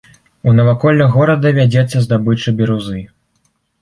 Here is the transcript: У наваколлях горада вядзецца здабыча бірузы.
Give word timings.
У 0.47 0.53
наваколлях 0.59 1.13
горада 1.19 1.51
вядзецца 1.59 1.97
здабыча 2.07 2.55
бірузы. 2.63 2.99